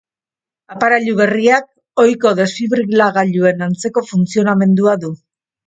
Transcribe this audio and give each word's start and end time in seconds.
Aparailu 0.75 1.13
berriak 1.19 1.67
ohiko 2.05 2.33
desfibrilagailuen 2.41 3.65
antzeko 3.69 4.07
funtzionamendua 4.11 4.99
du. 5.07 5.17